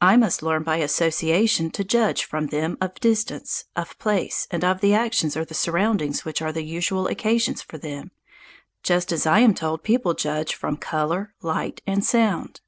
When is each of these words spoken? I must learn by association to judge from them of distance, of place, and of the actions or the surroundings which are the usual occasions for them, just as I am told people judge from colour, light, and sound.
I 0.00 0.16
must 0.16 0.42
learn 0.42 0.62
by 0.62 0.76
association 0.78 1.70
to 1.72 1.84
judge 1.84 2.24
from 2.24 2.46
them 2.46 2.78
of 2.80 2.94
distance, 3.00 3.66
of 3.76 3.98
place, 3.98 4.48
and 4.50 4.64
of 4.64 4.80
the 4.80 4.94
actions 4.94 5.36
or 5.36 5.44
the 5.44 5.52
surroundings 5.52 6.24
which 6.24 6.40
are 6.40 6.52
the 6.52 6.62
usual 6.64 7.06
occasions 7.06 7.60
for 7.60 7.76
them, 7.76 8.10
just 8.82 9.12
as 9.12 9.26
I 9.26 9.40
am 9.40 9.52
told 9.52 9.82
people 9.82 10.14
judge 10.14 10.54
from 10.54 10.78
colour, 10.78 11.34
light, 11.42 11.82
and 11.86 12.02
sound. 12.02 12.62